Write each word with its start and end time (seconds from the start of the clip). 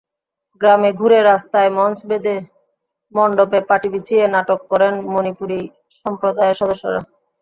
গ্রামে 0.61 0.89
ঘুরে, 0.99 1.19
রাস্তায় 1.23 1.71
মঞ্চ 1.77 1.97
বেঁধে, 2.09 2.35
মণ্ডপে 3.15 3.59
পাটি 3.69 3.87
বিছিয়ে 3.93 4.23
নাটক 4.35 4.59
করেন 4.71 4.93
মণিপুরি 5.13 5.59
সম্প্রদায়ের 6.05 6.59
সদস্যরা। 6.61 6.99